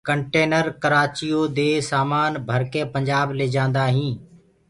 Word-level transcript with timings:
ڪنٽينر 0.07 0.65
ڪرآچيو 0.83 1.41
دي 1.57 1.69
سآمآن 1.89 2.31
ڀرڪي 2.49 2.81
پنٚجآب 2.93 3.27
ليجآنٚدآ 3.39 3.85
هينٚ 3.95 4.15